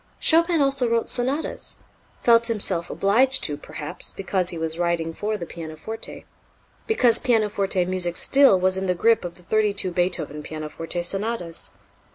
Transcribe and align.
Chopin 0.19 0.61
also 0.61 0.89
wrote 0.89 1.11
Sonatas 1.11 1.77
felt 2.23 2.47
himself 2.47 2.89
obliged 2.89 3.43
to, 3.43 3.55
perhaps, 3.55 4.11
because 4.11 4.49
he 4.49 4.57
was 4.57 4.79
writing 4.79 5.13
for 5.13 5.37
the 5.37 5.45
pianoforte, 5.45 6.25
because 6.87 7.19
pianoforte 7.19 7.85
music 7.85 8.17
still 8.17 8.59
was 8.59 8.79
in 8.79 8.87
the 8.87 8.95
grip 8.95 9.23
of 9.23 9.35
the 9.35 9.43
thirty 9.43 9.75
two 9.75 9.91
Beethoven 9.91 10.41
pianoforte 10.41 11.03
sonatas. 11.03 11.73